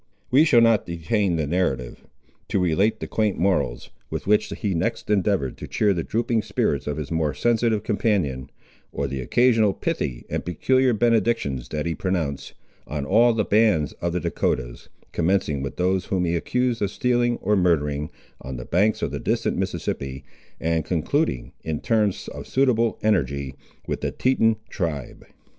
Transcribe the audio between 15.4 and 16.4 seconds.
with those whom he